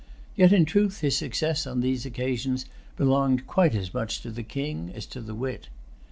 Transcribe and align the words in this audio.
Yet 0.35 0.51
in 0.51 0.65
truth 0.65 1.01
his 1.01 1.15
success 1.15 1.67
on 1.67 1.81
these 1.81 2.07
occasions 2.07 2.65
belonged 2.97 3.45
quite 3.45 3.75
as 3.75 3.93
much 3.93 4.21
to 4.21 4.31
the 4.31 4.41
king 4.41 4.91
as 4.95 5.05
to 5.05 5.21
the 5.21 5.35
wit. 5.35 5.67